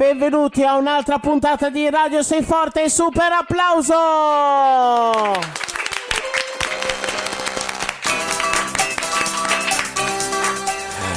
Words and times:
Benvenuti 0.00 0.64
a 0.64 0.78
un'altra 0.78 1.18
puntata 1.18 1.68
di 1.68 1.90
Radio 1.90 2.22
Sei 2.22 2.42
Forte 2.42 2.88
Super 2.88 3.32
Applauso! 3.32 3.94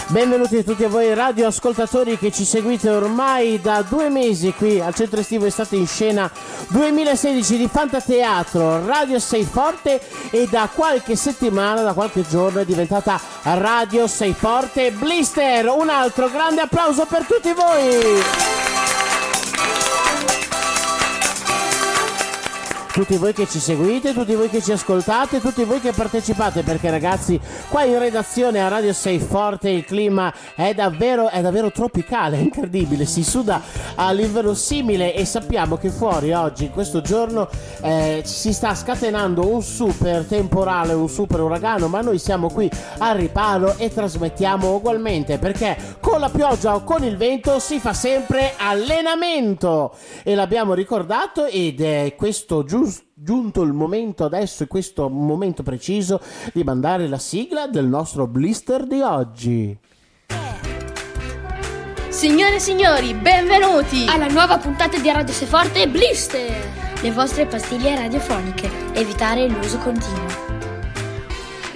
Benvenuti 0.07 0.57
a 0.57 0.63
tutti 0.63 0.83
voi 0.83 1.13
radioascoltatori 1.13 2.17
che 2.17 2.29
ci 2.29 2.43
seguite 2.43 2.89
ormai 2.89 3.61
da 3.61 3.83
due 3.83 4.09
mesi 4.09 4.51
qui 4.51 4.81
al 4.81 4.93
centro 4.93 5.21
estivo 5.21 5.45
estate 5.45 5.77
in 5.77 5.87
scena 5.87 6.29
2016 6.67 7.55
di 7.55 7.69
Fantateatro 7.71 8.85
Radio 8.85 9.17
Sei 9.17 9.45
Forte 9.45 10.01
e 10.29 10.45
da 10.49 10.67
qualche 10.71 11.15
settimana, 11.15 11.83
da 11.83 11.93
qualche 11.93 12.27
giorno 12.27 12.59
è 12.59 12.65
diventata 12.65 13.17
Radio 13.43 14.07
Sei 14.07 14.33
Forte 14.33 14.91
Blister. 14.91 15.69
Un 15.69 15.87
altro 15.87 16.27
grande 16.27 16.59
applauso 16.59 17.05
per 17.05 17.23
tutti 17.23 17.53
voi! 17.53 18.62
Tutti 22.93 23.17
voi 23.17 23.33
che 23.33 23.47
ci 23.47 23.57
seguite, 23.57 24.13
tutti 24.13 24.35
voi 24.35 24.49
che 24.49 24.61
ci 24.61 24.71
ascoltate, 24.71 25.41
tutti 25.41 25.63
voi 25.63 25.79
che 25.79 25.93
partecipate, 25.93 26.61
perché 26.61 26.91
ragazzi, 26.91 27.39
qua 27.67 27.83
in 27.85 27.97
redazione 27.97 28.61
a 28.61 28.67
Radio 28.67 28.93
6 28.93 29.17
Forte 29.17 29.69
il 29.71 29.83
clima 29.83 30.31
è 30.53 30.75
davvero, 30.75 31.27
è 31.27 31.41
davvero 31.41 31.71
tropicale, 31.71 32.37
incredibile, 32.53 33.05
si 33.05 33.23
suda 33.23 33.59
all'inverosimile 33.95 35.15
e 35.15 35.25
sappiamo 35.25 35.75
che 35.75 35.89
fuori 35.89 36.33
oggi, 36.33 36.65
in 36.65 36.71
questo 36.71 37.01
giorno, 37.01 37.49
eh, 37.81 38.21
si 38.25 38.53
sta 38.53 38.75
scatenando 38.75 39.51
un 39.51 39.63
super 39.63 40.25
temporale, 40.25 40.93
un 40.93 41.09
super 41.09 41.39
uragano, 41.39 41.87
ma 41.87 42.01
noi 42.01 42.19
siamo 42.19 42.47
qui 42.51 42.69
a 42.99 43.11
riparo 43.13 43.75
e 43.77 43.91
trasmettiamo 43.91 44.71
ugualmente, 44.71 45.39
perché 45.39 45.97
con 45.99 46.19
la 46.19 46.29
pioggia 46.29 46.75
o 46.75 46.83
con 46.83 47.03
il 47.03 47.17
vento 47.17 47.57
si 47.57 47.79
fa 47.79 47.93
sempre 47.93 48.53
allenamento. 48.55 49.95
E 50.21 50.35
l'abbiamo 50.35 50.75
ricordato 50.75 51.45
ed 51.45 51.81
è 51.81 52.13
questo 52.15 52.63
giusto 52.63 52.81
giunto 53.13 53.61
il 53.61 53.73
momento 53.73 54.25
adesso, 54.25 54.63
in 54.63 54.69
questo 54.69 55.09
momento 55.09 55.63
preciso, 55.63 56.21
di 56.53 56.63
mandare 56.63 57.07
la 57.07 57.17
sigla 57.17 57.67
del 57.67 57.85
nostro 57.85 58.27
blister 58.27 58.85
di 58.85 59.01
oggi. 59.01 59.77
Signore 62.09 62.55
e 62.55 62.59
signori, 62.59 63.13
benvenuti 63.13 64.05
alla 64.07 64.27
nuova 64.27 64.57
puntata 64.57 64.97
di 64.97 65.11
Radio 65.11 65.33
Seforte 65.33 65.87
Blister, 65.89 67.01
le 67.01 67.11
vostre 67.11 67.45
pastiglie 67.45 67.95
radiofoniche. 67.95 68.69
Evitare 68.93 69.47
l'uso 69.47 69.77
continuo. 69.79 70.27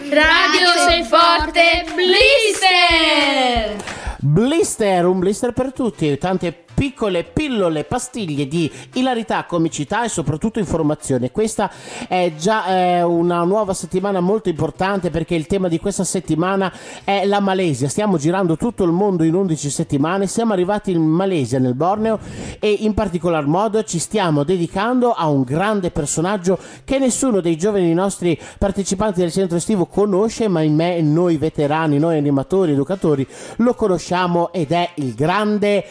Radio 0.10 0.70
Seforte 0.88 1.86
Blister! 1.94 3.84
Blister, 4.20 5.06
un 5.06 5.20
blister 5.20 5.52
per 5.52 5.74
tutti, 5.74 6.18
tante 6.18 6.67
piccole 6.78 7.24
pillole, 7.24 7.86
pastiglie 7.86 8.48
di 8.48 8.72
ilarità, 8.94 9.46
comicità 9.46 10.04
e 10.04 10.10
soprattutto 10.10 10.60
informazione. 10.60 11.32
Questa 11.32 11.72
è 12.08 12.34
già 12.38 12.68
eh, 12.68 13.02
una 13.02 13.44
nuova 13.46 13.74
settimana 13.74 14.20
molto 14.20 14.50
importante 14.50 15.10
perché 15.10 15.34
il 15.34 15.48
tema 15.48 15.70
di 15.70 15.80
questa 15.80 16.04
settimana 16.04 16.72
è 17.04 17.26
la 17.26 17.40
Malesia. 17.40 17.90
Stiamo 17.90 18.20
girando 18.20 18.58
tutto 18.58 18.84
il 18.84 18.92
mondo 18.92 19.24
in 19.24 19.34
11 19.34 19.72
settimane, 19.72 20.28
siamo 20.28 20.54
arrivati 20.54 20.92
in 20.92 21.02
Malesia, 21.02 21.58
nel 21.58 21.74
Borneo 21.74 22.20
e 22.60 22.70
in 22.70 22.94
particolar 22.94 23.48
modo 23.48 23.84
ci 23.84 23.98
stiamo 23.98 24.44
dedicando 24.44 25.14
a 25.14 25.28
un 25.30 25.42
grande 25.42 25.90
personaggio 25.90 26.60
che 26.86 27.00
nessuno 27.00 27.42
dei 27.42 27.58
giovani 27.58 27.92
nostri 27.96 28.40
partecipanti 28.60 29.20
del 29.20 29.32
centro 29.32 29.58
estivo 29.58 29.88
conosce, 29.88 30.48
ma 30.48 30.62
in 30.62 30.76
me, 30.76 31.02
noi 31.02 31.38
veterani, 31.38 31.98
noi 31.98 32.20
animatori, 32.20 32.74
educatori, 32.74 33.26
lo 33.58 33.74
conosciamo 33.74 34.54
ed 34.54 34.72
è 34.72 34.92
il 34.98 35.16
grande 35.16 35.84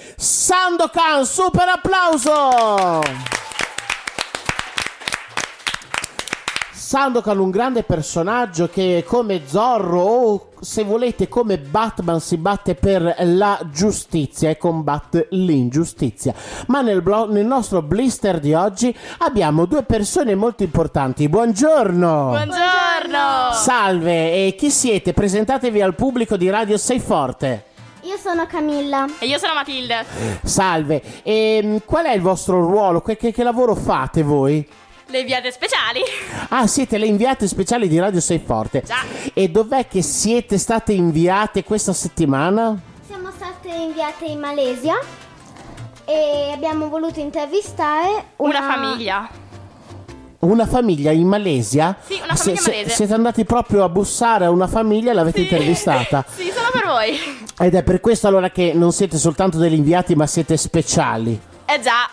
San 0.77 0.91
Sandokan, 0.91 1.25
super 1.25 1.69
applauso! 1.69 3.01
Sandokan 6.71 7.39
un 7.39 7.51
grande 7.51 7.83
personaggio 7.83 8.69
che 8.69 9.03
come 9.07 9.43
Zorro 9.47 10.01
o 10.01 10.49
se 10.61 10.85
volete 10.85 11.29
come 11.29 11.59
Batman 11.59 12.21
si 12.21 12.37
batte 12.37 12.75
per 12.75 13.17
la 13.21 13.59
giustizia 13.73 14.51
e 14.51 14.59
combatte 14.59 15.29
l'ingiustizia. 15.31 16.35
Ma 16.67 16.83
nel, 16.83 17.01
blog, 17.01 17.31
nel 17.31 17.47
nostro 17.47 17.81
blister 17.81 18.39
di 18.39 18.53
oggi 18.53 18.95
abbiamo 19.19 19.65
due 19.65 19.83
persone 19.83 20.35
molto 20.35 20.63
importanti. 20.63 21.29
Buongiorno! 21.29 22.29
Buongiorno! 22.29 23.53
Salve, 23.53 24.47
e 24.47 24.55
chi 24.57 24.71
siete? 24.71 25.15
Presentatevi 25.15 25.81
al 25.81 25.95
pubblico 25.95 26.37
di 26.37 26.51
Radio 26.51 26.77
Sei 26.77 27.01
Forte. 27.01 27.75
Io 28.07 28.17
sono 28.19 28.47
Camilla. 28.47 29.05
E 29.19 29.27
io 29.27 29.37
sono 29.37 29.55
Matilde. 29.55 30.07
Salve, 30.45 31.03
e 31.25 31.59
ehm, 31.61 31.81
qual 31.85 32.05
è 32.05 32.13
il 32.13 32.21
vostro 32.21 32.61
ruolo? 32.61 33.01
Che, 33.01 33.17
che, 33.17 33.33
che 33.33 33.43
lavoro 33.43 33.75
fate 33.75 34.23
voi? 34.23 34.65
Le 35.07 35.19
inviate 35.19 35.51
speciali. 35.51 36.01
Ah, 36.51 36.69
siete 36.69 36.99
le 36.99 37.07
inviate 37.07 37.49
speciali 37.49 37.89
di 37.89 37.99
Radio 37.99 38.21
Sei 38.21 38.39
Forte. 38.39 38.85
Già. 38.87 39.03
E 39.35 39.49
dov'è 39.49 39.89
che 39.89 40.03
siete 40.03 40.57
state 40.57 40.93
inviate 40.93 41.65
questa 41.65 41.93
settimana? 41.93 42.79
Siamo 43.05 43.33
state 43.33 43.71
inviate 43.71 44.27
in 44.27 44.39
Malesia 44.39 45.01
e 46.05 46.53
abbiamo 46.55 46.89
voluto 46.89 47.19
intervistare 47.19 48.27
una, 48.37 48.59
una 48.59 48.73
famiglia 48.73 49.31
una 50.39 50.67
famiglia 50.67 51.11
in 51.11 51.27
Malesia? 51.27 51.97
Sì, 52.07 52.21
una 52.23 52.37
famiglia 52.37 52.61
se, 52.61 52.71
malese. 52.71 52.91
siete 52.91 53.15
andati 53.15 53.45
proprio 53.45 53.83
a 53.83 53.89
bussare 53.89 54.45
a 54.45 54.51
una 54.51 54.69
famiglia 54.69 55.11
e 55.11 55.15
l'avete 55.15 55.39
sì. 55.39 55.43
intervistata? 55.45 56.25
sì, 56.29 56.53
solo 56.55 56.69
per 56.71 56.87
voi. 56.87 57.46
Ed 57.59 57.75
è 57.75 57.83
per 57.83 58.01
questo 58.01 58.27
allora 58.27 58.51
che 58.51 58.73
non 58.75 58.93
siete 58.93 59.17
soltanto 59.17 59.59
degli 59.59 59.75
inviati, 59.75 60.15
ma 60.15 60.27
siete 60.27 60.57
speciali. 60.57 61.41
Eh 61.65 61.81
già. 61.81 62.09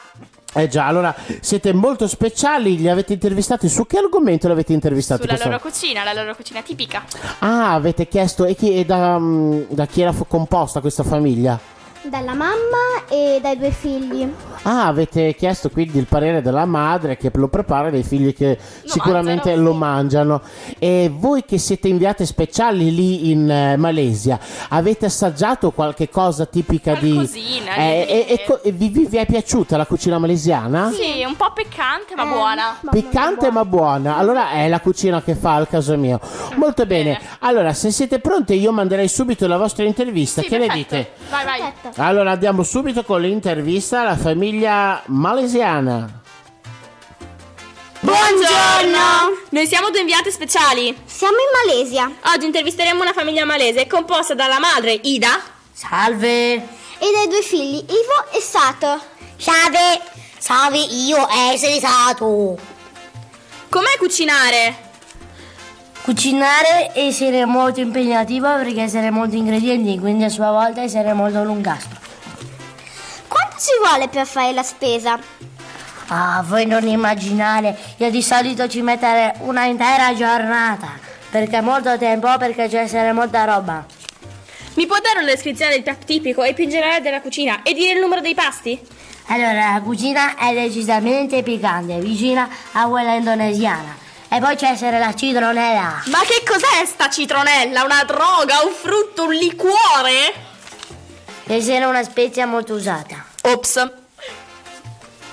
Eh 0.56 0.68
già, 0.68 0.86
allora 0.86 1.16
siete 1.42 1.74
molto 1.74 2.08
speciali, 2.08 2.78
li 2.78 2.88
avete 2.88 3.14
intervistati 3.14 3.68
su 3.68 3.88
che 3.88 3.98
argomento 3.98 4.46
li 4.46 4.54
avete 4.54 4.72
intervistati? 4.72 5.24
Sulla 5.24 5.40
loro 5.44 5.60
cucina, 5.60 6.04
la 6.04 6.14
loro 6.14 6.36
cucina 6.36 6.62
tipica. 6.62 7.04
Ah, 7.40 7.74
avete 7.74 8.08
chiesto, 8.08 8.46
e, 8.46 8.56
chi, 8.56 8.76
e 8.76 8.86
da, 8.86 9.18
mm, 9.18 9.64
da 9.70 9.88
chi 9.88 10.02
era 10.02 10.14
composta 10.28 10.80
questa 10.80 11.04
famiglia? 11.04 11.60
Dalla 12.06 12.34
mamma 12.34 13.06
e 13.08 13.40
dai 13.42 13.58
due 13.58 13.72
figli. 13.72 14.30
Ah, 14.64 14.88
avete 14.88 15.36
chiesto 15.36 15.70
quindi 15.70 15.98
il 15.98 16.06
parere 16.06 16.42
della 16.42 16.66
madre 16.66 17.16
che 17.16 17.32
lo 17.34 17.48
prepara 17.48 17.90
dei 17.90 18.04
figli 18.04 18.34
che 18.34 18.58
lo 18.82 18.90
sicuramente 18.90 19.50
mangiano, 19.50 19.64
lo 19.64 19.72
sì. 19.72 19.78
mangiano. 19.78 20.42
E 20.80 21.12
voi 21.14 21.46
che 21.46 21.58
siete 21.58 21.88
inviate 21.88 22.26
speciali 22.26 22.94
lì 22.94 23.32
in 23.32 23.42
uh, 23.42 23.80
Malesia, 23.80 24.38
avete 24.70 25.06
assaggiato 25.06 25.72
qualche 25.72 26.10
cosa 26.10 26.46
tipica 26.46 26.98
Qualcosina, 26.98 27.74
di... 27.74 27.82
Eh, 27.82 28.06
e, 28.08 28.26
e, 28.34 28.44
co- 28.46 28.60
vi, 28.64 28.90
vi, 28.90 29.06
vi, 29.06 29.18
è 29.18 29.26
piaciuta 29.26 29.78
la 29.78 29.86
cucina 29.86 30.18
malesiana? 30.18 30.92
Sì, 30.92 31.24
un 31.26 31.36
po' 31.38 31.52
piccante 31.54 32.16
ma 32.16 32.24
eh, 32.24 32.28
buona. 32.28 32.80
Piccante 32.90 33.50
ma 33.50 33.64
buona. 33.64 34.18
Allora 34.18 34.52
è 34.52 34.68
la 34.68 34.82
cucina 34.82 35.22
che 35.22 35.36
fa 35.36 35.56
al 35.56 35.70
caso 35.70 35.98
mio. 35.98 36.20
Molto 36.56 36.86
bene. 36.86 37.14
bene. 37.14 37.20
Allora, 37.40 37.74
se 37.74 37.92
siete 37.92 38.20
pronti 38.20 38.54
io 38.54 38.72
manderei 38.72 39.08
subito 39.08 39.48
la 39.48 39.58
vostra 39.58 39.86
intervista. 39.86 40.42
Sì, 40.42 40.48
che 40.48 40.58
perfetto. 40.58 40.96
ne 40.96 41.02
dite? 41.02 41.12
Vai, 41.30 41.46
vai. 41.46 41.60
Perfetto. 41.60 41.93
Allora 41.98 42.32
andiamo 42.32 42.64
subito 42.64 43.04
con 43.04 43.22
l'intervista 43.22 44.02
alla 44.02 44.18
famiglia 44.18 45.02
malesiana. 45.08 46.22
Buongiorno! 48.00 49.42
Noi 49.50 49.68
siamo 49.68 49.90
due 49.90 50.00
inviate 50.00 50.32
speciali. 50.32 50.96
Siamo 51.06 51.36
in 51.36 51.72
Malesia 51.72 52.12
Oggi 52.34 52.46
intervisteremo 52.48 53.02
una 53.02 53.14
famiglia 53.14 53.46
malese 53.46 53.88
composta 53.88 54.34
dalla 54.34 54.60
madre 54.60 55.00
Ida. 55.04 55.40
Salve! 55.72 56.82
e 57.04 57.12
dai 57.12 57.28
due 57.28 57.42
figli 57.42 57.76
Ivo 57.76 58.32
e 58.32 58.40
Sato. 58.40 59.02
Salve! 59.38 60.02
Salve, 60.38 60.78
io 60.78 61.28
essere 61.30 61.80
Sato! 61.80 62.58
Com'è 63.70 63.98
cucinare? 63.98 64.92
Cucinare 66.04 66.92
essere 66.96 67.46
molto 67.46 67.80
impegnativo 67.80 68.54
perché 68.58 68.82
essere 68.82 69.10
molti 69.10 69.38
ingredienti, 69.38 69.98
quindi 70.00 70.26
a 70.26 70.30
sua 70.30 70.52
volta 70.52 70.82
essere 70.82 71.14
molto 71.14 71.46
lungastro. 71.46 71.98
Quanto 73.26 73.56
ci 73.58 73.70
vuole 73.82 74.10
per 74.10 74.26
fare 74.26 74.52
la 74.52 74.64
spesa? 74.64 75.18
Ah, 76.08 76.44
voi 76.46 76.66
non 76.66 76.86
immaginare, 76.86 77.78
io 77.96 78.12
di 78.12 78.22
solito 78.22 78.68
ci 78.68 78.82
mettere 78.82 79.36
una 79.44 79.64
intera 79.64 80.14
giornata, 80.14 80.90
perché 81.30 81.60
è 81.60 81.62
molto 81.62 81.98
tempo, 81.98 82.36
perché 82.38 82.68
c'è 82.68 82.82
essere 82.82 83.14
molta 83.14 83.46
roba. 83.46 83.86
Mi 84.74 84.86
può 84.86 84.98
dare 85.00 85.20
una 85.20 85.32
descrizione 85.32 85.72
del 85.72 85.84
piatto 85.84 86.06
tipico 86.06 86.44
e 86.44 86.54
più 86.54 86.66
in 86.66 86.70
generale 86.70 87.00
della 87.00 87.22
cucina 87.22 87.64
e 87.64 87.74
dire 87.74 87.94
il 87.94 88.02
numero 88.02 88.20
dei 88.20 88.34
pasti? 88.34 88.78
Allora, 89.28 89.72
la 89.72 89.82
cucina 89.82 90.36
è 90.36 90.54
decisamente 90.54 91.44
piccante, 91.44 92.00
vicina 92.00 92.50
a 92.74 92.88
quella 92.88 93.14
indonesiana. 93.14 94.03
E 94.34 94.40
poi 94.40 94.56
c'è 94.56 94.72
essere 94.72 94.98
la 94.98 95.14
citronella. 95.14 96.02
Ma 96.08 96.22
che 96.22 96.44
cos'è 96.44 96.84
sta 96.88 97.08
citronella? 97.08 97.84
Una 97.84 98.04
droga, 98.04 98.64
un 98.64 98.74
frutto, 98.74 99.26
un 99.26 99.34
liquore? 99.34 100.34
Essere 101.44 101.86
una 101.86 102.02
spezia 102.02 102.48
molto 102.48 102.74
usata. 102.74 103.24
Ops. 103.44 103.92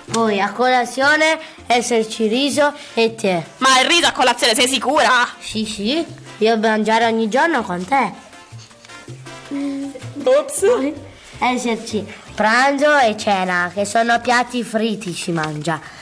Poi 0.05 0.39
a 0.39 0.53
colazione 0.53 1.39
esserci 1.67 2.27
riso 2.27 2.75
e 2.93 3.15
tè. 3.15 3.43
Ma 3.59 3.81
il 3.81 3.87
riso 3.87 4.09
a 4.09 4.13
colazione, 4.13 4.55
sei 4.55 4.69
sicura? 4.69 5.27
Sì, 5.39 5.65
sì, 5.65 6.05
io 6.37 6.59
mangiare 6.59 7.07
ogni 7.07 7.31
giorno 7.31 7.63
con 7.63 7.83
te. 7.83 8.13
Ops. 10.25 10.63
esserci 11.39 12.07
pranzo 12.35 12.99
e 12.99 13.17
cena, 13.17 13.71
che 13.73 13.87
sono 13.87 14.21
piatti 14.21 14.63
fritti 14.63 15.15
si 15.15 15.33
mangia. 15.33 16.00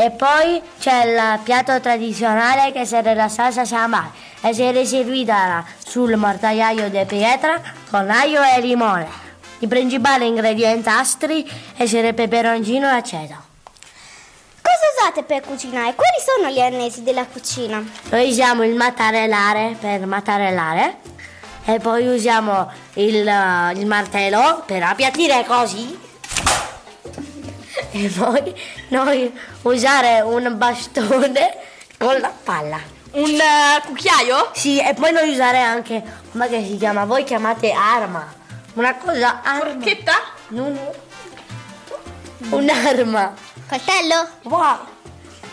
E 0.00 0.12
poi 0.12 0.62
c'è 0.78 1.06
il 1.06 1.40
piatto 1.42 1.80
tradizionale 1.80 2.70
che 2.70 2.84
sarà 2.84 3.14
la 3.14 3.28
salsa 3.28 3.64
sambal, 3.64 4.08
essere 4.42 4.84
servita 4.84 5.64
sul 5.84 6.14
mortaio 6.14 6.88
di 6.88 7.04
pietra 7.04 7.60
con 7.90 8.08
aglio 8.08 8.40
e 8.40 8.60
limone. 8.60 9.08
Il 9.58 9.66
principale 9.66 10.24
ingrediente 10.24 10.88
astri 10.88 11.44
essere 11.76 12.12
peperoncino 12.12 12.86
e 12.86 12.92
aceto. 12.92 13.34
Cosa 14.62 14.86
usate 15.00 15.24
per 15.24 15.40
cucinare? 15.40 15.96
Quali 15.96 16.18
sono 16.24 16.48
gli 16.48 16.60
arnesi 16.60 17.02
della 17.02 17.26
cucina? 17.26 17.82
Noi 18.10 18.28
usiamo 18.28 18.62
il 18.62 18.76
mattarellare 18.76 19.76
per 19.80 20.06
mattarellare 20.06 20.98
e 21.64 21.80
poi 21.80 22.06
usiamo 22.06 22.70
il, 22.92 23.16
il 23.74 23.86
martello 23.86 24.62
per 24.64 24.80
appiattire 24.80 25.44
così. 25.44 25.98
E 27.90 28.08
poi 28.08 28.54
noi 28.88 29.32
usare 29.62 30.20
un 30.20 30.52
bastone 30.56 31.56
con 31.98 32.18
la 32.20 32.32
palla. 32.44 32.80
Un 33.12 33.30
eh, 33.30 33.80
cucchiaio? 33.86 34.50
Sì, 34.54 34.78
e 34.80 34.94
poi 34.94 35.12
noi 35.12 35.30
usare 35.30 35.58
anche, 35.60 36.02
come 36.30 36.48
che 36.48 36.62
si 36.64 36.76
chiama? 36.76 37.04
Voi 37.04 37.24
chiamate 37.24 37.72
arma. 37.72 38.34
Una 38.74 38.94
cosa 38.96 39.40
arma. 39.42 39.70
Forchetta? 39.72 40.12
Non- 40.48 40.78
Un'arma. 42.50 43.34
Coltello? 43.68 44.28
Wow. 44.42 44.78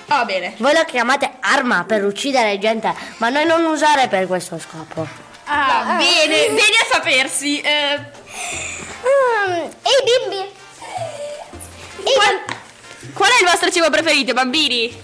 Va 0.08 0.24
bene. 0.26 0.54
Voi 0.58 0.74
la 0.74 0.86
chiamate 0.86 1.32
arma 1.40 1.84
per 1.86 2.04
uccidere 2.06 2.60
gente, 2.60 2.94
ma 3.18 3.30
noi 3.30 3.46
non 3.46 3.66
usare 3.66 4.08
per 4.08 4.28
questo 4.28 4.60
scopo. 4.60 5.08
Ah, 5.46 5.96
bene, 5.98 6.48
bene 6.48 6.78
a 6.82 6.94
sapersi. 6.94 7.60
Eh, 7.62 8.24
Mm, 9.06 9.52
e 9.54 9.90
i 9.90 10.04
bimbi? 10.30 10.52
Qual, 12.04 12.44
qual 13.14 13.30
è 13.30 13.42
il 13.42 13.50
vostro 13.50 13.70
cibo 13.70 13.90
preferito, 13.90 14.34
bambini? 14.34 15.04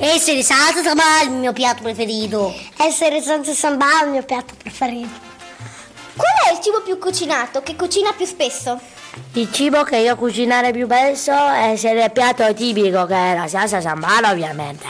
Essere 0.00 0.42
salsa 0.42 0.82
sambal 0.82 1.24
il 1.24 1.30
mio 1.32 1.52
piatto 1.52 1.82
preferito. 1.82 2.54
Essere 2.76 3.20
senza 3.20 3.52
sambal 3.52 4.06
il 4.06 4.10
mio 4.10 4.22
piatto 4.22 4.54
preferito. 4.56 5.26
Qual 6.14 6.48
è 6.48 6.52
il 6.52 6.60
cibo 6.60 6.82
più 6.82 6.98
cucinato? 6.98 7.62
Che 7.62 7.76
cucina 7.76 8.12
più 8.12 8.26
spesso? 8.26 8.80
Il 9.32 9.52
cibo 9.52 9.82
che 9.82 9.96
io 9.96 10.16
cucinare 10.16 10.72
più 10.72 10.84
spesso 10.84 11.32
è 11.32 11.70
essere 11.70 12.04
il 12.04 12.12
piatto 12.12 12.52
tipico 12.54 13.06
che 13.06 13.14
è 13.14 13.34
la 13.34 13.48
salsa 13.48 13.80
sambal 13.80 14.24
ovviamente. 14.24 14.86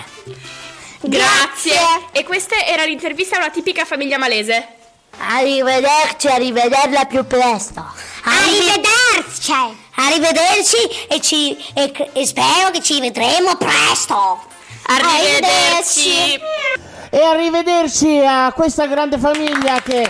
Grazie. 1.00 1.78
E 2.12 2.24
questa 2.24 2.56
era 2.66 2.84
l'intervista 2.84 3.36
a 3.36 3.40
una 3.40 3.50
tipica 3.50 3.84
famiglia 3.84 4.18
malese. 4.18 4.77
Arrivederci, 5.18 6.28
arrivederla 6.28 7.04
più 7.06 7.26
presto. 7.26 7.84
Arrivederci! 8.24 9.86
Arrivederci 9.96 11.06
e, 11.08 11.20
ci, 11.20 11.56
e, 11.74 11.92
e 12.12 12.26
spero 12.26 12.70
che 12.72 12.80
ci 12.80 13.00
vedremo 13.00 13.56
presto. 13.56 14.40
Arrivederci. 14.86 16.40
E 17.10 17.22
arrivederci 17.22 18.22
a 18.24 18.52
questa 18.54 18.86
grande 18.86 19.18
famiglia 19.18 19.80
che 19.82 20.08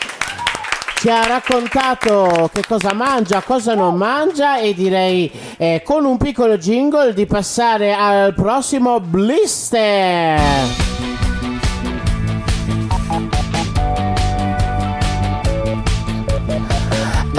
ci 1.01 1.09
ha 1.09 1.25
raccontato 1.25 2.51
che 2.53 2.63
cosa 2.67 2.93
mangia, 2.93 3.41
cosa 3.43 3.75
non 3.75 3.95
mangia 3.95 4.59
e 4.59 4.75
direi 4.75 5.31
eh, 5.57 5.83
con 5.85 6.05
un 6.05 6.17
piccolo 6.17 6.59
jingle 6.59 7.15
di 7.15 7.25
passare 7.25 7.95
al 7.95 8.35
prossimo 8.35 9.01
blister. 9.01 10.39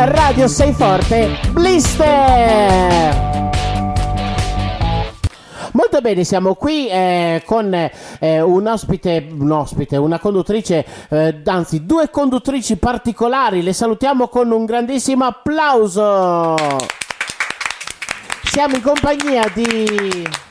Radio 0.05 0.47
Sei 0.47 0.71
Forte 0.71 1.37
Blister! 1.51 3.27
Molto 5.73 5.99
bene, 6.01 6.23
siamo 6.23 6.55
qui 6.55 6.87
eh, 6.87 7.43
con 7.45 7.73
eh, 7.73 8.41
un 8.41 8.65
ospite, 8.65 9.27
un 9.29 9.51
ospite, 9.51 9.97
una 9.97 10.17
conduttrice, 10.17 10.85
eh, 11.09 11.41
anzi 11.43 11.85
due 11.85 12.09
conduttrici 12.09 12.77
particolari, 12.77 13.61
le 13.61 13.73
salutiamo 13.73 14.29
con 14.29 14.51
un 14.51 14.63
grandissimo 14.65 15.25
applauso. 15.25 16.55
Siamo 18.43 18.75
in 18.75 18.81
compagnia 18.81 19.51
di 19.53 20.47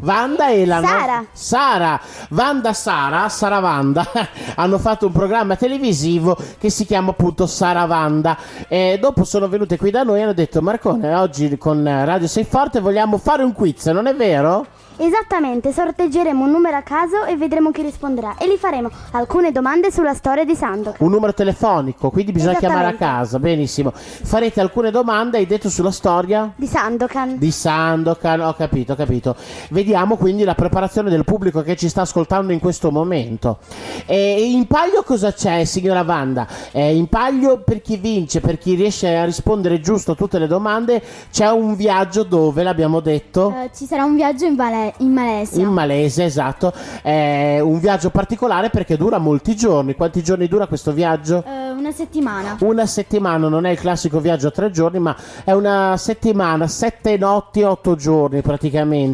Wanda 0.00 0.48
e 0.48 0.66
la 0.66 0.80
no- 0.80 0.86
Sara. 0.86 1.24
Sara, 1.32 2.00
Wanda 2.30 2.72
Sara, 2.72 3.28
Sara 3.28 3.58
Wanda 3.58 4.06
hanno 4.56 4.78
fatto 4.78 5.06
un 5.06 5.12
programma 5.12 5.56
televisivo 5.56 6.36
che 6.58 6.68
si 6.68 6.84
chiama 6.84 7.10
appunto 7.10 7.46
Sara 7.46 7.84
Wanda 7.84 8.36
e 8.68 8.98
dopo 9.00 9.24
sono 9.24 9.48
venute 9.48 9.78
qui 9.78 9.90
da 9.90 10.02
noi 10.02 10.18
e 10.20 10.22
hanno 10.22 10.32
detto 10.34 10.60
Marcone 10.60 11.14
oggi 11.14 11.56
con 11.56 11.82
Radio 11.84 12.28
Sei 12.28 12.44
Forte 12.44 12.80
vogliamo 12.80 13.18
fare 13.18 13.42
un 13.42 13.52
quiz, 13.52 13.86
non 13.86 14.06
è 14.06 14.14
vero? 14.14 14.66
Esattamente, 15.02 15.72
sorteggeremo 15.72 16.44
un 16.44 16.50
numero 16.50 16.76
a 16.76 16.82
caso 16.82 17.24
e 17.24 17.34
vedremo 17.34 17.70
chi 17.70 17.80
risponderà 17.80 18.36
e 18.36 18.46
gli 18.46 18.58
faremo 18.58 18.90
alcune 19.12 19.50
domande 19.50 19.90
sulla 19.90 20.12
storia 20.12 20.44
di 20.44 20.54
Sandokan. 20.54 20.96
Un 20.98 21.10
numero 21.10 21.32
telefonico, 21.32 22.10
quindi 22.10 22.32
bisogna 22.32 22.58
chiamare 22.58 22.88
a 22.88 22.92
casa, 22.92 23.38
benissimo. 23.38 23.92
Farete 23.94 24.60
alcune 24.60 24.90
domande, 24.90 25.38
hai 25.38 25.46
detto 25.46 25.70
sulla 25.70 25.90
storia? 25.90 26.52
Di 26.54 26.66
Sandokan. 26.66 27.38
Di 27.38 27.50
Sandokan, 27.50 28.40
ho 28.40 28.52
capito, 28.52 28.92
ho 28.92 28.96
capito. 28.96 29.29
Vediamo 29.70 30.16
quindi 30.16 30.44
la 30.44 30.54
preparazione 30.54 31.10
del 31.10 31.24
pubblico 31.24 31.62
che 31.62 31.76
ci 31.76 31.88
sta 31.88 32.02
ascoltando 32.02 32.52
in 32.52 32.58
questo 32.58 32.90
momento. 32.90 33.58
E 34.06 34.50
in 34.50 34.66
palio 34.66 35.02
cosa 35.02 35.32
c'è, 35.32 35.64
signora 35.64 36.02
Wanda? 36.02 36.46
Eh, 36.72 36.94
in 36.94 37.08
palio 37.08 37.62
per 37.62 37.80
chi 37.82 37.96
vince, 37.96 38.40
per 38.40 38.58
chi 38.58 38.74
riesce 38.74 39.16
a 39.16 39.24
rispondere 39.24 39.80
giusto 39.80 40.12
a 40.12 40.14
tutte 40.14 40.38
le 40.38 40.46
domande, 40.46 41.02
c'è 41.30 41.50
un 41.50 41.76
viaggio 41.76 42.22
dove, 42.22 42.62
l'abbiamo 42.62 43.00
detto? 43.00 43.54
Eh, 43.56 43.70
ci 43.74 43.86
sarà 43.86 44.04
un 44.04 44.14
viaggio 44.14 44.44
in, 44.44 44.56
Vale- 44.56 44.94
in 44.98 45.12
Malesia. 45.12 45.62
In 45.62 45.68
Malesia, 45.68 46.24
esatto. 46.24 46.72
È 47.02 47.60
un 47.60 47.78
viaggio 47.78 48.10
particolare 48.10 48.70
perché 48.70 48.96
dura 48.96 49.18
molti 49.18 49.56
giorni. 49.56 49.94
Quanti 49.94 50.22
giorni 50.22 50.48
dura 50.48 50.66
questo 50.66 50.92
viaggio? 50.92 51.44
Eh, 51.46 51.70
una 51.70 51.92
settimana. 51.92 52.56
Una 52.60 52.86
settimana, 52.86 53.48
non 53.48 53.66
è 53.66 53.70
il 53.70 53.78
classico 53.78 54.20
viaggio 54.20 54.48
a 54.48 54.50
tre 54.50 54.70
giorni, 54.70 54.98
ma 54.98 55.16
è 55.44 55.52
una 55.52 55.96
settimana, 55.96 56.66
sette 56.66 57.16
notti, 57.16 57.62
otto 57.62 57.96
giorni 57.96 58.42
praticamente. 58.42 59.09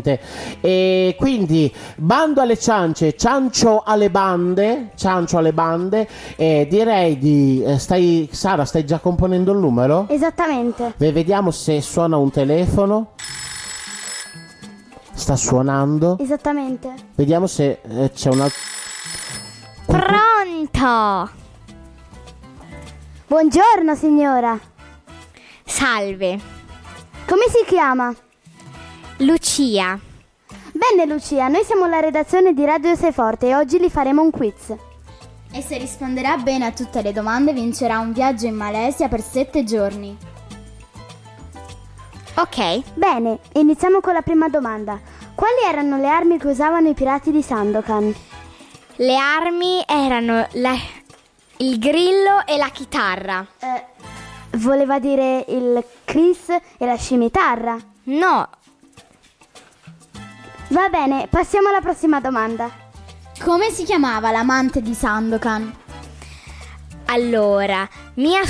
E 0.61 1.15
quindi 1.19 1.73
bando 1.97 2.41
alle 2.41 2.59
ciance, 2.59 3.17
ciancio 3.17 3.83
alle 3.85 4.11
bande, 4.11 4.91
ciancio 4.97 5.39
alle 5.39 5.53
bande. 5.53 6.09
E 6.37 6.67
direi 6.69 7.19
di. 7.19 7.63
eh, 7.65 7.79
stai, 7.79 8.29
Sara, 8.33 8.65
stai 8.65 8.85
già 8.85 8.99
componendo 8.99 9.53
il 9.53 9.59
numero? 9.59 10.07
Esattamente. 10.09 10.95
Ve- 10.97 11.13
Vediamo 11.13 11.51
se 11.51 11.81
suona 11.81 12.17
un 12.17 12.31
telefono. 12.31 13.13
Sta 15.13 15.35
suonando. 15.37 16.19
Esattamente. 16.21 16.93
Vediamo 17.15 17.47
se 17.47 17.81
eh, 17.83 18.11
c'è 18.13 18.29
una. 18.31 18.49
Pronto! 19.87 21.31
Buongiorno 23.27 23.95
signora. 23.97 24.59
Salve, 25.65 26.39
Come 27.27 27.43
si 27.49 27.65
chiama? 27.67 28.15
Lucia. 29.19 29.99
Bene 30.73 31.11
Lucia, 31.11 31.49
noi 31.49 31.65
siamo 31.65 31.87
la 31.87 32.01
redazione 32.01 32.53
di 32.53 32.65
Radio 32.65 32.95
Sei 32.95 33.13
Forte 33.13 33.49
e 33.49 33.55
oggi 33.55 33.81
gli 33.81 33.89
faremo 33.89 34.21
un 34.23 34.31
quiz. 34.31 34.75
E 35.53 35.63
se 35.63 35.79
risponderà 35.79 36.37
bene 36.37 36.67
a 36.67 36.73
tutte 36.73 37.01
le 37.01 37.13
domande 37.13 37.53
vincerà 37.53 37.99
un 37.99 38.13
viaggio 38.13 38.47
in 38.47 38.55
Malesia 38.55 39.09
per 39.09 39.23
sette 39.23 39.65
giorni. 39.65 40.17
Ok, 42.35 42.83
Bene, 42.95 43.39
iniziamo 43.55 44.01
con 44.01 44.13
la 44.13 44.21
prima 44.21 44.49
domanda. 44.49 45.01
Quali 45.35 45.63
erano 45.67 45.97
le 45.97 46.09
armi 46.09 46.39
che 46.39 46.49
usavano 46.49 46.89
i 46.89 46.95
pirati 46.95 47.31
di 47.31 47.43
Sandokan? 47.43 48.15
le 48.99 49.15
armi 49.15 49.83
erano 49.87 50.47
la- 50.53 50.75
il 51.59 51.79
grillo 51.79 52.47
e 52.47 52.57
la 52.57 52.69
chitarra. 52.71 53.47
Eh, 53.59 53.85
voleva 54.59 54.99
dire 54.99 55.45
il 55.49 55.85
Chris 56.05 56.49
e 56.49 56.87
la 56.87 56.97
scimitarra. 56.97 57.77
No, 58.05 58.49
Va 60.69 60.89
bene, 60.89 61.29
passiamo 61.31 61.69
alla 61.69 61.81
prossima 61.81 62.21
domanda. 62.21 62.71
Come 63.43 63.71
si 63.71 63.85
chiamava 63.85 64.31
l'amante 64.31 64.81
di 64.83 64.95
Sandokan? 64.95 65.85
allora, 67.09 67.89
mia 68.15 68.41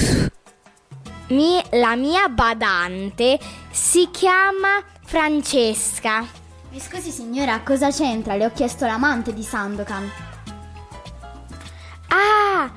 mi- 1.29 1.63
la 1.73 1.95
mia 1.97 2.29
badante 2.29 3.39
si 3.71 4.09
chiama 4.11 4.83
Francesca. 5.05 6.25
Mi 6.71 6.81
scusi 6.81 7.11
signora, 7.11 7.61
cosa 7.61 7.91
c'entra? 7.91 8.35
Le 8.35 8.47
ho 8.47 8.53
chiesto 8.53 8.87
l'amante 8.87 9.33
di 9.33 9.43
Sandokan. 9.43 10.11
Ah! 12.09 12.71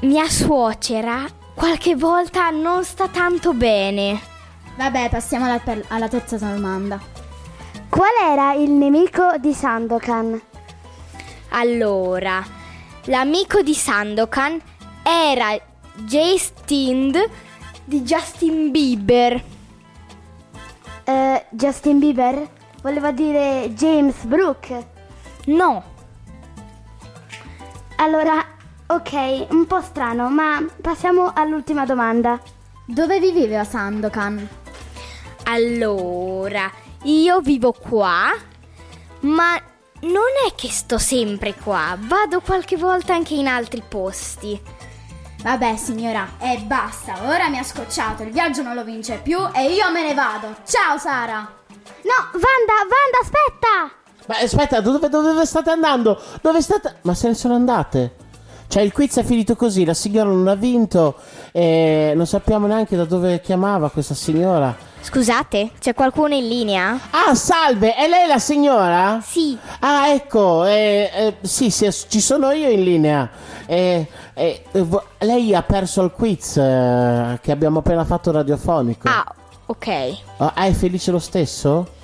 Mia 0.00 0.28
suocera 0.28 1.24
qualche 1.54 1.94
volta 1.94 2.50
non 2.50 2.84
sta 2.84 3.08
tanto 3.08 3.54
bene. 3.54 4.20
Vabbè, 4.76 5.08
passiamo 5.10 5.44
alla, 5.44 5.58
per- 5.58 5.84
alla 5.88 6.08
terza 6.08 6.36
domanda. 6.36 7.00
Qual 7.88 8.10
era 8.22 8.54
il 8.54 8.70
nemico 8.70 9.36
di 9.38 9.52
Sandokan? 9.52 10.40
Allora, 11.50 12.42
l'amico 13.04 13.60
di 13.62 13.74
Sandokan 13.74 14.60
era 15.02 15.54
Jay 15.96 16.38
Stind 16.38 17.18
di 17.84 18.00
Justin 18.02 18.70
Bieber. 18.70 19.42
Eh, 21.04 21.46
Justin 21.50 21.98
Bieber? 21.98 22.48
Voleva 22.82 23.12
dire 23.12 23.72
James 23.74 24.24
Brooke. 24.24 24.90
No, 25.46 25.90
Allora, 27.96 28.44
ok, 28.86 29.46
un 29.50 29.66
po' 29.66 29.80
strano, 29.80 30.28
ma 30.28 30.60
passiamo 30.80 31.30
all'ultima 31.34 31.84
domanda. 31.84 32.40
Dove 32.84 33.20
viveva 33.20 33.64
Sandokan? 33.64 34.60
allora, 35.44 36.70
io 37.04 37.40
vivo 37.40 37.72
qua, 37.72 38.32
ma 39.20 39.60
non 40.00 40.30
è 40.46 40.54
che 40.54 40.68
sto 40.68 40.98
sempre 40.98 41.54
qua, 41.54 41.96
vado 41.98 42.40
qualche 42.40 42.76
volta 42.76 43.14
anche 43.14 43.34
in 43.34 43.46
altri 43.46 43.82
posti. 43.86 44.60
Vabbè 45.42 45.76
signora, 45.76 46.36
e 46.38 46.58
basta, 46.64 47.14
ora 47.24 47.48
mi 47.48 47.58
ha 47.58 47.64
scocciato, 47.64 48.22
il 48.22 48.30
viaggio 48.30 48.62
non 48.62 48.74
lo 48.74 48.84
vince 48.84 49.18
più 49.22 49.38
e 49.52 49.72
io 49.72 49.90
me 49.90 50.06
ne 50.06 50.14
vado. 50.14 50.56
Ciao 50.64 50.96
Sara! 50.98 51.38
No, 51.38 52.30
Wanda, 52.32 52.74
Wanda, 52.78 53.18
aspetta! 53.20 54.00
Ma 54.26 54.38
aspetta, 54.38 54.80
dove, 54.80 55.08
dove 55.08 55.44
state 55.44 55.70
andando? 55.70 56.20
Dove 56.40 56.62
state? 56.62 56.98
Ma 57.02 57.14
se 57.14 57.28
ne 57.28 57.34
sono 57.34 57.54
andate? 57.54 58.21
Cioè 58.72 58.82
il 58.82 58.90
quiz 58.90 59.18
è 59.18 59.22
finito 59.22 59.54
così, 59.54 59.84
la 59.84 59.92
signora 59.92 60.30
non 60.30 60.48
ha 60.48 60.54
vinto 60.54 61.16
e 61.52 62.14
non 62.16 62.26
sappiamo 62.26 62.66
neanche 62.66 62.96
da 62.96 63.04
dove 63.04 63.42
chiamava 63.42 63.90
questa 63.90 64.14
signora. 64.14 64.74
Scusate, 64.98 65.72
c'è 65.78 65.92
qualcuno 65.92 66.32
in 66.32 66.48
linea? 66.48 66.98
Ah, 67.10 67.34
salve, 67.34 67.94
è 67.94 68.08
lei 68.08 68.26
la 68.26 68.38
signora? 68.38 69.22
Sì. 69.22 69.58
Ah, 69.80 70.08
ecco, 70.08 70.64
eh, 70.64 71.10
eh, 71.14 71.34
sì, 71.42 71.68
sì, 71.68 71.86
ci 72.08 72.22
sono 72.22 72.50
io 72.52 72.70
in 72.70 72.82
linea. 72.82 73.28
Eh, 73.66 74.06
eh, 74.32 74.62
vo- 74.72 75.04
lei 75.18 75.54
ha 75.54 75.62
perso 75.62 76.00
il 76.02 76.10
quiz 76.10 76.56
eh, 76.56 77.38
che 77.42 77.52
abbiamo 77.52 77.80
appena 77.80 78.06
fatto 78.06 78.30
radiofonico. 78.30 79.06
Ah, 79.06 79.26
ok. 79.66 80.16
Ah, 80.38 80.54
è 80.54 80.72
felice 80.72 81.10
lo 81.10 81.18
stesso? 81.18 82.00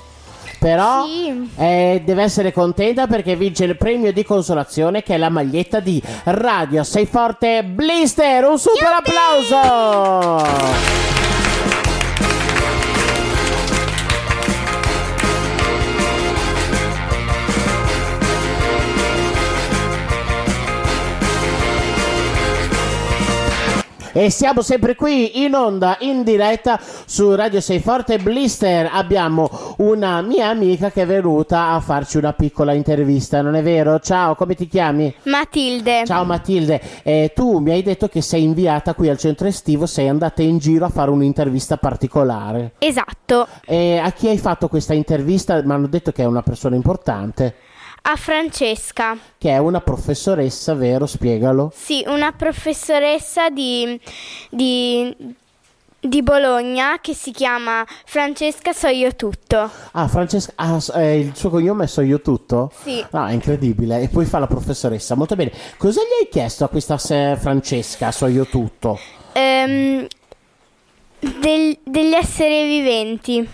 Però 0.58 1.04
Sì. 1.04 1.50
eh, 1.56 2.02
deve 2.04 2.22
essere 2.22 2.52
contenta 2.52 3.06
perché 3.06 3.36
vince 3.36 3.64
il 3.64 3.76
premio 3.76 4.12
di 4.12 4.24
consolazione 4.24 5.02
che 5.02 5.14
è 5.14 5.18
la 5.18 5.28
maglietta 5.28 5.78
di 5.80 6.02
Radio 6.24 6.82
Sei 6.84 7.06
Forte 7.06 7.62
Blister. 7.64 8.44
Un 8.44 8.58
super 8.58 8.92
applauso! 8.98 10.46
E 24.18 24.30
siamo 24.30 24.62
sempre 24.62 24.96
qui 24.96 25.44
in 25.44 25.54
onda, 25.54 25.96
in 26.00 26.24
diretta 26.24 26.80
su 27.06 27.36
Radio 27.36 27.60
Sei 27.60 27.78
Forte 27.78 28.18
Blister. 28.18 28.90
Abbiamo 28.92 29.48
una 29.76 30.22
mia 30.22 30.48
amica 30.48 30.90
che 30.90 31.02
è 31.02 31.06
venuta 31.06 31.68
a 31.68 31.78
farci 31.78 32.16
una 32.16 32.32
piccola 32.32 32.72
intervista, 32.72 33.42
non 33.42 33.54
è 33.54 33.62
vero? 33.62 34.00
Ciao, 34.00 34.34
come 34.34 34.56
ti 34.56 34.66
chiami? 34.66 35.14
Matilde. 35.22 36.02
Ciao 36.04 36.24
Matilde, 36.24 36.80
Eh, 37.04 37.30
tu 37.32 37.58
mi 37.58 37.70
hai 37.70 37.84
detto 37.84 38.08
che 38.08 38.20
sei 38.20 38.42
inviata 38.42 38.92
qui 38.94 39.08
al 39.08 39.18
centro 39.18 39.46
estivo, 39.46 39.86
sei 39.86 40.08
andata 40.08 40.42
in 40.42 40.58
giro 40.58 40.86
a 40.86 40.88
fare 40.88 41.12
un'intervista 41.12 41.76
particolare. 41.76 42.72
Esatto, 42.78 43.46
E 43.66 43.98
a 43.98 44.10
chi 44.10 44.26
hai 44.26 44.38
fatto 44.38 44.66
questa 44.66 44.94
intervista? 44.94 45.62
Mi 45.62 45.70
hanno 45.70 45.86
detto 45.86 46.10
che 46.10 46.24
è 46.24 46.26
una 46.26 46.42
persona 46.42 46.74
importante, 46.74 47.54
a 48.10 48.16
Francesca. 48.16 49.18
che 49.36 49.50
è 49.50 49.58
una 49.58 49.80
professoressa, 49.80 50.74
vero? 50.74 51.04
Spiegalo. 51.04 51.70
Sì, 51.74 52.02
una 52.06 52.32
professoressa 52.32 53.50
di, 53.50 54.00
di, 54.48 55.14
di 56.00 56.22
Bologna 56.22 57.00
che 57.02 57.12
si 57.12 57.32
chiama 57.32 57.84
Francesca 58.06 58.72
So 58.72 58.88
Io 58.88 59.14
Tutto. 59.14 59.70
Ah, 59.92 60.08
Francesca, 60.08 60.52
ah, 60.56 60.82
eh, 60.94 61.18
il 61.18 61.36
suo 61.36 61.50
cognome 61.50 61.86
so 61.86 62.00
io 62.00 62.22
tutto? 62.22 62.72
Sì. 62.82 63.04
No, 63.10 63.26
è 63.26 63.32
incredibile. 63.32 64.00
E 64.00 64.08
poi 64.08 64.24
fa 64.24 64.38
la 64.38 64.46
professoressa, 64.46 65.14
molto 65.14 65.36
bene. 65.36 65.52
Cosa 65.76 66.00
gli 66.00 66.22
hai 66.24 66.28
chiesto 66.30 66.64
a 66.64 66.68
questa 66.68 66.96
Francesca, 66.96 68.10
so 68.10 68.26
io 68.26 68.46
tutto? 68.46 68.98
Ehm, 69.32 70.06
del- 71.18 71.78
degli 71.84 72.14
esseri 72.14 72.66
viventi. 72.66 73.48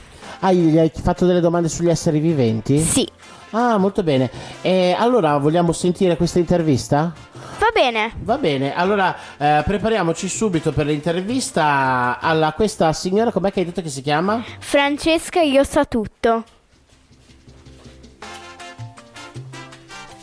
Ah, 0.47 0.53
gli 0.53 0.77
hai 0.77 0.93
fatto 0.95 1.25
delle 1.25 1.41
domande 1.41 1.71
sugli 1.71 1.89
esseri 1.89 2.19
viventi? 2.19 2.79
Sì. 2.79 3.09
Ah, 3.53 3.79
molto 3.79 4.03
bene. 4.03 4.31
E 4.61 4.95
allora 4.97 5.39
vogliamo 5.39 5.73
sentire 5.73 6.19
questa 6.19 6.39
intervista? 6.39 7.15
Va 7.59 7.71
bene. 7.73 8.13
Va 8.19 8.37
bene, 8.37 8.75
allora 8.75 9.17
eh, 9.39 9.63
prepariamoci 9.65 10.29
subito 10.29 10.73
per 10.73 10.85
l'intervista 10.85 12.19
alla 12.21 12.53
questa 12.53 12.93
signora, 12.93 13.33
com'è 13.33 13.51
che 13.51 13.61
hai 13.61 13.65
detto 13.65 13.81
che 13.81 13.89
si 13.89 14.03
chiama? 14.03 14.45
Francesca 14.59 15.41
Io 15.41 15.65
So 15.65 15.89
Tutto. 15.89 16.45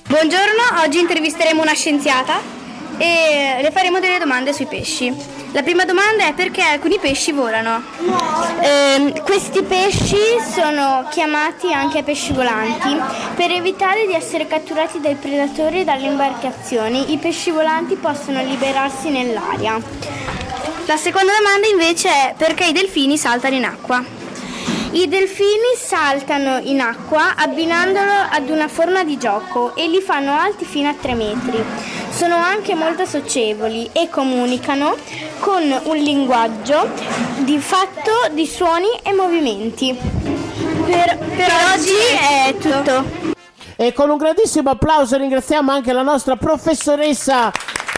Buongiorno, 0.08 0.84
oggi 0.86 1.00
intervisteremo 1.00 1.64
una 1.64 1.74
scienziata 1.74 2.40
e 2.98 3.58
le 3.60 3.72
faremo 3.72 4.00
delle 4.00 4.20
domande 4.20 4.54
sui 4.54 4.68
pesci. 4.68 5.41
La 5.54 5.64
prima 5.64 5.84
domanda 5.84 6.28
è 6.28 6.34
perché 6.34 6.62
alcuni 6.62 6.98
pesci 6.98 7.34
volano. 7.34 7.84
Ehm, 8.62 9.22
questi 9.24 9.62
pesci 9.64 10.16
sono 10.54 11.06
chiamati 11.10 11.74
anche 11.74 12.04
pesci 12.04 12.32
volanti 12.32 12.98
per 13.36 13.52
evitare 13.52 14.06
di 14.06 14.14
essere 14.14 14.48
catturati 14.48 15.02
dai 15.02 15.16
predatori 15.16 15.82
e 15.82 15.84
dalle 15.84 16.08
imbarcazioni. 16.08 17.12
I 17.12 17.18
pesci 17.18 17.52
volanti 17.52 17.96
possono 17.96 18.42
liberarsi 18.42 19.10
nell'aria. 19.10 19.78
La 20.86 20.96
seconda 20.98 21.34
domanda 21.38 21.68
invece 21.68 22.10
è 22.10 22.34
perché 22.38 22.68
i 22.68 22.72
delfini 22.72 23.18
saltano 23.18 23.56
in 23.56 23.66
acqua. 23.66 24.02
I 24.94 25.08
delfini 25.10 25.76
saltano 25.78 26.60
in 26.60 26.80
acqua 26.80 27.36
abbinandolo 27.36 28.12
ad 28.30 28.50
una 28.50 28.70
forma 28.70 29.04
di 29.04 29.18
gioco 29.18 29.76
e 29.76 29.88
li 29.90 30.00
fanno 30.00 30.34
alti 30.34 30.64
fino 30.64 30.88
a 30.88 30.94
3 30.94 31.14
metri. 31.14 31.64
Sono 32.12 32.36
anche 32.36 32.76
molto 32.76 33.06
socievoli 33.06 33.90
e 33.92 34.10
comunicano 34.10 34.96
con 35.40 35.64
un 35.84 35.96
linguaggio 35.98 36.90
di 37.40 37.58
fatto 37.58 38.12
di 38.32 38.46
suoni 38.46 38.88
e 39.04 39.14
movimenti. 39.14 39.98
Per, 40.86 41.18
per 41.36 41.52
oggi 41.74 41.98
è 42.20 42.56
tutto. 42.58 43.34
E 43.76 43.94
con 43.94 44.10
un 44.10 44.18
grandissimo 44.18 44.70
applauso 44.70 45.18
ringraziamo 45.18 45.72
anche 45.72 45.92
la 45.92 46.04
nostra 46.04 46.36
professoressa 46.36 47.52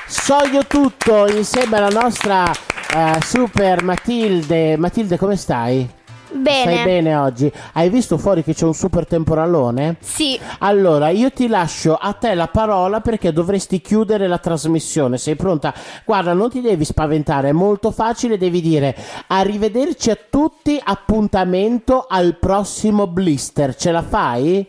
So 0.08 0.38
io 0.52 0.66
tutto 0.68 1.28
insieme 1.28 1.78
alla 1.78 1.90
nostra 1.90 2.52
eh, 2.52 3.20
super 3.22 3.84
Matilde. 3.84 4.78
Matilde, 4.78 5.18
come 5.18 5.36
stai? 5.36 5.90
Bene. 6.34 6.74
Stai 6.74 6.84
bene 6.84 7.16
oggi? 7.16 7.52
Hai 7.74 7.90
visto 7.90 8.18
fuori 8.18 8.44
che 8.44 8.54
c'è 8.54 8.66
un 8.66 8.74
super 8.74 9.06
temporalone? 9.06 9.98
Sì. 10.00 10.40
Allora, 10.60 11.10
io 11.10 11.32
ti 11.32 11.48
lascio 11.48 11.96
a 11.96 12.14
te 12.14 12.34
la 12.34 12.48
parola 12.48 13.02
perché 13.02 13.32
dovresti 13.32 13.82
chiudere 13.82 14.28
la 14.28 14.40
trasmissione. 14.40 15.18
Sei 15.18 15.36
pronta? 15.36 15.74
Guarda, 16.06 16.34
non 16.34 16.50
ti 16.50 16.62
devi 16.62 16.86
spaventare, 16.86 17.50
è 17.50 17.54
molto 17.54 17.92
facile, 17.92 18.38
devi 18.38 18.62
dire 18.62 18.96
arrivederci 19.28 20.10
a 20.10 20.18
tutti, 20.30 20.80
appuntamento 20.84 22.06
al 22.08 22.38
prossimo 22.40 23.08
blister. 23.08 23.76
Ce 23.76 23.92
la 23.92 24.02
fai? 24.02 24.68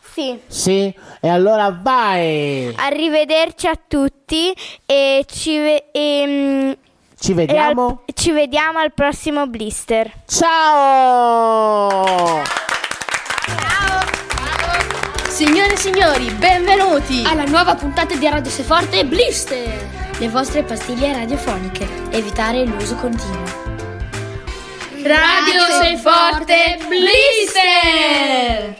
Sì. 0.00 0.36
Sì? 0.48 0.92
E 1.20 1.28
allora 1.28 1.78
vai! 1.80 2.72
Arrivederci 2.76 3.68
a 3.68 3.78
tutti 3.86 4.52
e 4.84 5.24
ci, 5.28 5.58
ve- 5.58 5.84
ehm, 5.92 6.76
Ci 7.20 7.30
e 7.30 7.34
al- 7.34 7.36
vediamo? 7.46 8.02
ci 8.14 8.30
vediamo 8.32 8.78
al 8.78 8.92
prossimo 8.92 9.46
blister. 9.46 10.10
Ciao! 10.26 11.96
Signore 15.28 15.72
e 15.74 15.76
signori, 15.76 16.30
benvenuti 16.32 17.22
alla 17.24 17.44
nuova 17.44 17.74
puntata 17.76 18.14
di 18.16 18.28
Radio 18.28 18.50
Seforte 18.50 19.04
Blister. 19.04 19.86
Le 20.18 20.28
vostre 20.28 20.62
pastiglie 20.64 21.12
radiofoniche. 21.12 21.86
Evitare 22.10 22.64
l'uso 22.64 22.96
continuo. 22.96 23.44
Radio 25.02 25.62
Sei 25.80 25.96
Forte 25.96 26.78
Blister! 26.88 28.76